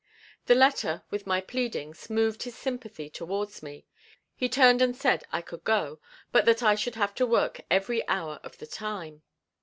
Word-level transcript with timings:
The 0.47 0.55
letter 0.55 1.03
with 1.11 1.27
my 1.27 1.41
pleadings 1.41 2.09
moved 2.09 2.41
his 2.41 2.57
sympathy 2.57 3.07
towards 3.07 3.61
me; 3.61 3.85
he 4.35 4.49
turned 4.49 4.81
and 4.81 4.95
said, 4.97 5.23
I 5.31 5.43
could 5.43 5.63
go 5.63 5.99
but 6.31 6.45
that 6.45 6.63
I 6.63 6.73
should 6.73 6.95
have 6.95 7.13
to 7.13 7.25
work 7.27 7.61
every 7.69 8.07
hour 8.07 8.39
of 8.41 8.57
the 8.57 8.65
time. 8.65 9.21